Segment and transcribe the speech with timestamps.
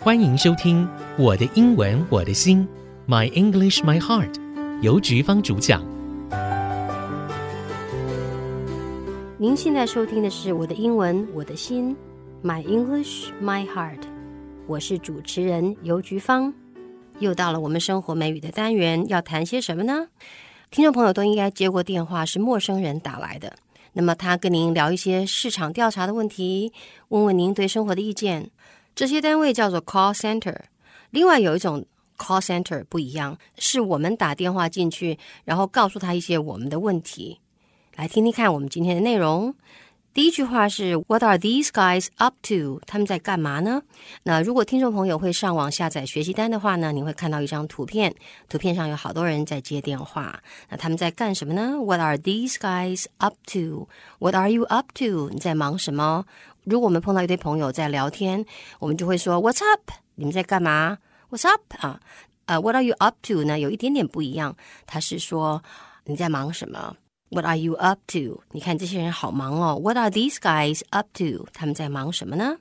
[0.00, 2.68] 欢迎收听《我的英文我的心》
[3.10, 4.34] ，My English My Heart，
[4.82, 5.82] 由菊芳主讲。
[9.38, 11.96] 您现在收听的是《我的英文我的心》
[12.46, 14.02] ，My English My Heart，
[14.66, 16.52] 我是主持人游菊芳。
[17.18, 20.08] 又到了我们生活美语的单元，要谈些什么呢？
[20.70, 23.54] 听众朋友都应该接过电话，是陌生人打来的。
[23.94, 26.72] 那么他跟您聊一些市场调查的问题，
[27.08, 28.50] 问问您对生活的意见。
[28.94, 30.56] 这些单位叫做 call center，
[31.10, 31.84] 另外有一种
[32.16, 37.40] call center 不一样，是我们打电话进去，然后告诉他一些我们的问题。
[37.96, 39.54] 来听听看我们今天的内容。
[40.14, 42.80] 第一句话是 What are these guys up to？
[42.86, 43.82] 他们在干嘛呢？
[44.22, 48.14] 那如果听众朋友会上网下载学习单的话呢，你会看到一张图片，
[48.48, 50.40] 图片上有好多人在接电话。
[50.68, 55.30] 那他们在干什么呢？What are these guys up to？What are you up to？
[55.30, 56.24] 你在忙什么？
[56.62, 58.46] 如果我们碰到一堆朋友在聊天，
[58.78, 59.90] 我们就会说 What's up？
[60.14, 61.60] 你们在干嘛？What's up？
[61.84, 61.98] 啊，
[62.46, 63.58] 呃，What are you up to 呢？
[63.58, 64.54] 有一点点不一样，
[64.86, 65.64] 他是说
[66.04, 66.94] 你在忙什么
[67.33, 68.43] ？What are you up to？
[68.51, 69.79] 你看这些人好忙哦。
[69.79, 71.47] What are these guys up to？
[71.53, 72.57] 他们在忙什么呢？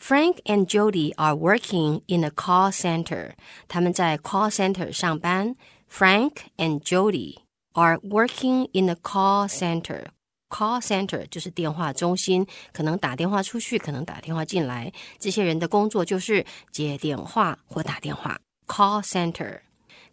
[0.00, 3.34] Frank and Jody are working in a call center。
[3.68, 5.56] 他们在 call center 上班。
[5.88, 7.36] Frank and Jody
[7.74, 14.92] are working in a call center。Call center 就是电话中心，可能打电话出去，可能打电话进来。
[15.18, 18.38] 这些人的工作就是接电话或打电话。
[18.66, 19.60] Call center.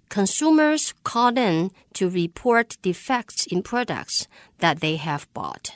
[0.09, 4.25] Consumers call in to report defects in products
[4.59, 5.69] that they have bought.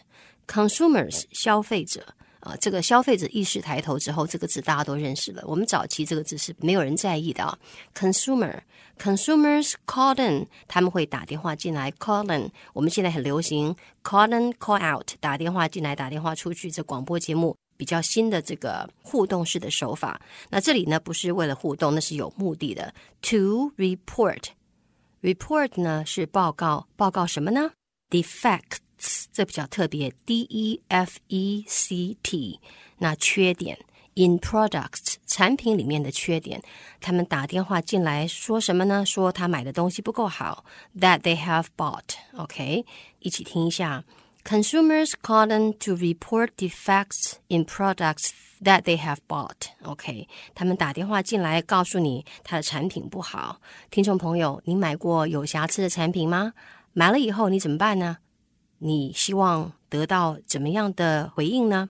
[0.48, 2.16] Consumers 消费者。
[2.42, 5.44] 啊，这个消费者意识抬头之后，这个字大家都认识了。
[5.48, 7.58] 我们早期这个字是没有人在意的啊。
[7.96, 11.92] Consumer，consumers call in，他们会打电话进来。
[11.94, 16.70] Call in，我们现在很流行 call in call out，打电话进来，打电话出去。
[16.70, 20.21] 这广播节目 比较新的这个互动式的手法。
[20.51, 22.93] 那这里呢，不是为了互动，那是有目的的。
[23.23, 27.71] To report，report 呢是报告，报告什么呢
[28.11, 29.25] ？Defects，。
[29.33, 32.61] 这比较特别，D E F E C T，
[32.99, 33.79] 那缺点
[34.15, 36.63] ，in products 产品里面的缺点，
[37.01, 39.07] 他们打电话进来说什么呢？
[39.07, 40.67] 说他买的东西不够好
[40.99, 42.85] ，that they have bought，OK，
[43.21, 44.05] 一起听一下
[44.44, 48.32] ，consumers call in to report defects in products
[48.64, 50.28] that they have bought，OK，okay？
[50.54, 53.60] 他们打电话进来告诉你他的产品不好。
[53.92, 56.54] 听众朋友，你买过有瑕疵的产品吗？
[56.94, 58.18] 买了以后你怎么办呢？
[58.80, 61.90] 你希望得到怎么样的回应呢？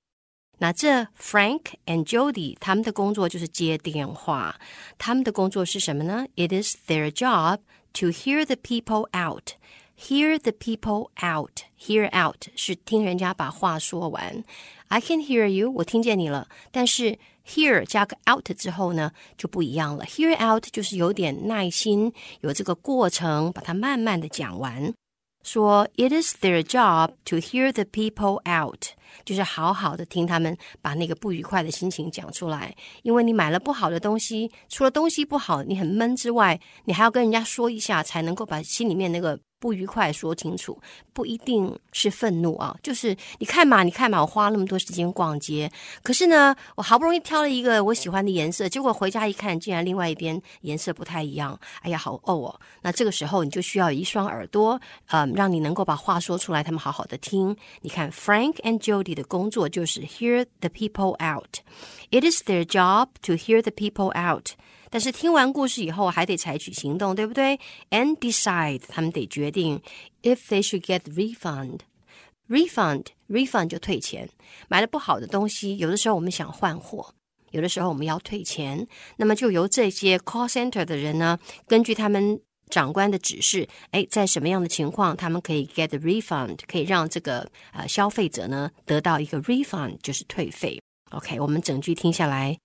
[0.58, 4.60] 那这 Frank and Jody 他们的工作就是接电话，
[4.98, 6.26] 他们的工作是什么呢？
[6.36, 7.60] It is their job
[7.94, 9.52] to hear the people out.
[10.01, 11.65] Hear the people out.
[11.79, 14.43] Hear out 是听人家把话说完。
[14.89, 16.49] I can hear you，我听见你了。
[16.71, 20.07] 但是 hear 加个 out 之后呢，就不一样了。
[20.07, 24.95] Hear out 就是有点耐心，有这个过程，把它慢慢的讲完。
[25.43, 28.87] 说，It is their job to hear the people out，
[29.25, 32.75] 就是好好的听他们把那个不愉快的心情讲出来。
[33.03, 39.39] 因为你买了不好的东西，除了东西不好，你很闷之外，你还要跟人家说一下，才能够把心里面那个。
[39.61, 40.81] 不愉快说清楚，
[41.13, 45.71] 不一定是愤怒啊，就是你看嘛，你看嘛，我花那么多时间逛街，
[46.03, 52.59] 可是呢，我好不容易挑了一个我喜欢的颜色，结果回家一看，竟然另外一边颜色不太一样，哎呀，好怄哦。
[52.81, 57.55] 那这个时候你就需要一双耳朵，嗯，让你能够把话说出来，他们好好的听。
[57.83, 61.60] 你看，Frank and Joe Jody 的工作就是 hear the people out.
[62.12, 64.52] It is their job to hear the people out.
[64.90, 67.60] 但是听完故事以后，还得采取行动，对不对？
[67.90, 69.82] And decide，他们得决定
[70.22, 74.30] if they should get refund。refund，refund 就退钱。
[74.70, 77.14] 买了不好的东西，有的时候我们想换货，
[77.52, 78.88] 有的时候我们要退钱，
[79.18, 82.40] 那么就由这些 call center 的人呢，根据他们
[82.70, 90.82] 长官的指示，诶，在什么样的情况，他们可以 get refund，可以让这个呃消费者呢得到一个 refund，就是退费。
[91.12, 92.58] OK，我们整句听下来。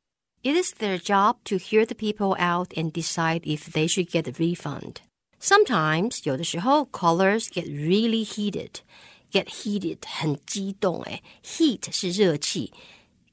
[0.42, 4.26] It is their job to hear the people out and decide if they should get
[4.26, 4.94] a refund.
[5.38, 8.76] Sometimes 有的时候 callers get really heated.
[9.30, 12.72] Get heated 很激动诶 Heat 是热气，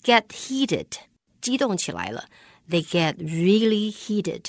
[0.04, 0.88] get heated
[1.42, 2.26] 激动起来了。
[2.70, 4.44] They get really heated.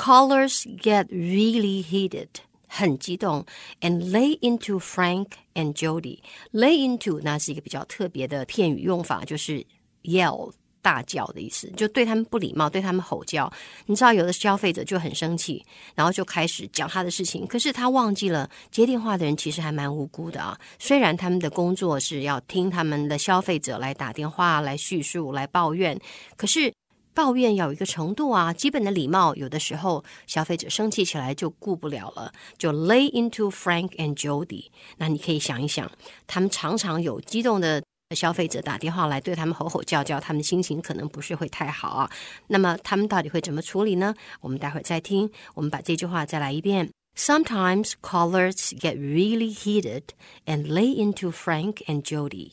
[0.00, 2.28] Callers get really heated
[2.66, 3.44] 很激动
[3.82, 6.20] ，and lay into Frank and Jody.
[6.52, 9.66] Lay into 那是一个比较特别的片语用法，就是
[10.04, 10.52] yell。
[10.82, 13.52] 大叫的意思，就对他们不礼貌，对他们吼叫。
[13.84, 15.62] 你知道，有的消费者就很生气，
[15.94, 17.46] 然后就开始讲他的事情。
[17.46, 20.58] 可是他忘记了，接电话的人其实还蛮无辜的啊。
[20.78, 26.00] 虽然他们的工作是要听他们的消费者来打电话、来叙述、来抱怨，
[26.34, 26.72] 可是
[27.20, 34.68] 抱怨要有一个程度啊，基本的礼貌，有的时候消费者生气起来就顾不了了，就 lay into Frank and Jody。
[34.96, 35.90] 那你可以想一想，
[36.26, 37.82] 他们常常有激动的。
[38.16, 42.10] 消费者打电话来对他们吼吼叫叫，他们的心情可能不是会太好啊。
[42.48, 44.14] 那么他们到底会怎么处理呢？
[44.40, 45.30] 我们待会儿再听。
[45.54, 50.04] 我们把这句话再来一遍：Sometimes callers get really heated
[50.46, 52.52] and lay into Frank and Jody.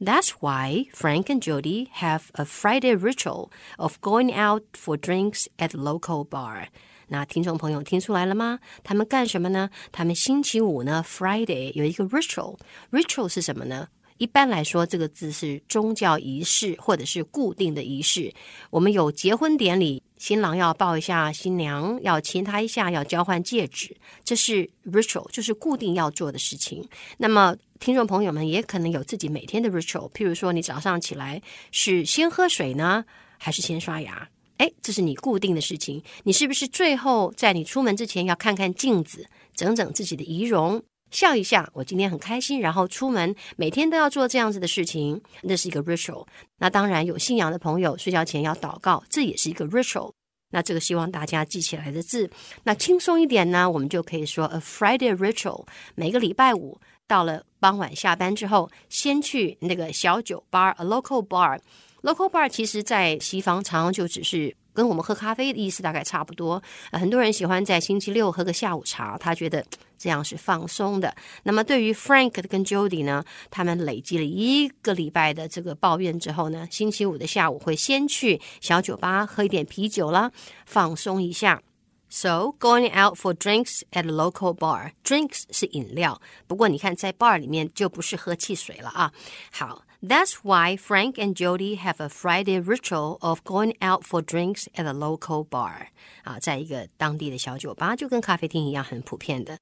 [0.00, 5.70] That's why Frank and Jody have a Friday ritual of going out for drinks at
[5.70, 6.68] local bar.
[7.08, 8.60] 那听众朋友听出来了吗？
[8.82, 9.70] 他们干什么呢？
[9.92, 13.88] 他们星期五呢，Friday 有一个 ritual。ritual 是什么呢？
[14.17, 18.33] 一般来说，这个字是宗教仪式或者是固定的仪式。
[18.69, 26.87] 我们有结婚典礼，新郎要抱一下新娘，要亲她一下，要交换戒指，这是 ritual，就是固定要做的事情。
[27.17, 33.03] 那么，听众朋友们也可能有自己每天的 ritual，譬如说，你早上起来是先喝水呢，
[33.37, 34.29] 还是先刷牙？
[34.57, 36.01] 哎，这是你固定的事情。
[36.23, 39.25] 你是不是最后在你出门之前要看看镜子，
[39.55, 40.81] 整整自己的仪容？
[41.13, 46.25] 笑一下，我今天很开心，然后出门，每天都要做这样子的事情，那是一个 ritual。
[46.57, 50.11] 那当然有信仰的朋友，睡觉前要祷告，这也是一个 ritual。
[50.49, 52.29] 那这个希望大家记起来的字。
[52.63, 55.65] 那轻松一点呢，我们就可以说 a Friday ritual。
[55.93, 61.59] 每个礼拜五到了傍晚下班之后，先去那个小酒吧，a local bar。
[62.01, 64.55] local bar 其实在西方常常就只是。
[64.73, 66.61] 跟我们喝咖啡的意思大概差不多。
[66.91, 69.63] 很多人喜欢在星期六喝个下午茶，他觉得
[69.97, 71.15] 这样是放松的。
[71.43, 80.31] 那么对于 Frank 跟 Jody 呢，他们累积了一个礼拜的这个抱怨之后呢，星期五的下午会先去小酒吧喝一点啤酒啦，
[80.65, 81.61] 放松一下。
[82.09, 84.91] So going out for drinks at a local bar.
[85.03, 89.11] Drinks 是饮料，不过你看在 bar 里面就不是喝汽水了啊。
[89.51, 89.83] 好。
[90.02, 94.92] That's why Frank and Jody have a Friday ritual of going out for drinks at a
[94.92, 95.88] local bar.
[96.22, 99.58] 啊，在一个当地的小酒吧，就跟咖啡厅一样，很普遍的。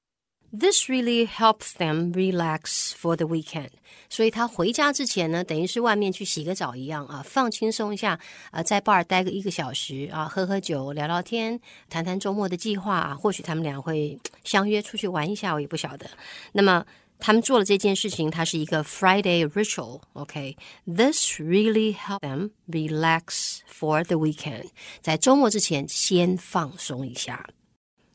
[0.51, 3.71] This really helps them relax for the weekend.
[4.09, 8.19] 所以他回家之前呢，等于是外面去洗个澡一样啊，放轻松一下
[8.51, 11.59] 啊，在 bar 待个一个小时啊，喝喝酒，聊聊天，
[11.89, 13.15] 谈谈周末的计划啊。
[13.15, 16.07] 或许他们俩会相约出去玩一下，我也不晓得。
[16.51, 16.85] 那么。
[17.21, 24.69] 他们做了这件事情，它是一个 Friday ritual。OK，this really help them relax for the weekend。
[25.01, 27.49] 在周末之前，先放松一下。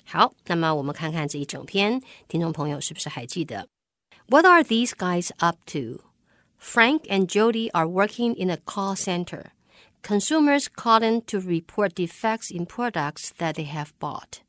[0.05, 3.67] 好，那么我们看看这一整篇，听众朋友是不是还记得？
[4.29, 6.03] What are these guys up to?
[6.61, 9.47] Frank and Jody are working in a call center.
[10.03, 14.43] Consumers call in to report defects in products that they have bought.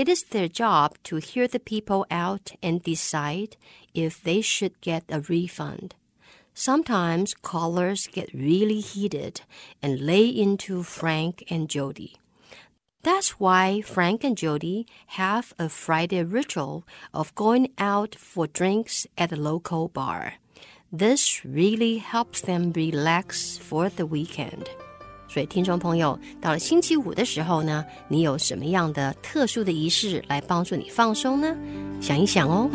[0.00, 3.58] It is their job to hear the people out and decide
[3.92, 5.94] if they should get a refund.
[6.54, 9.42] Sometimes callers get really heated
[9.82, 12.16] and lay into Frank and Jody.
[13.02, 14.86] That's why Frank and Jody
[15.20, 20.36] have a Friday ritual of going out for drinks at a local bar.
[20.90, 24.70] This really helps them relax for the weekend.
[25.32, 31.56] 所以，听众朋友，到了星期五的时候呢，你有什么样的特殊的仪式来帮助你放松呢？
[32.00, 32.68] 想一想哦。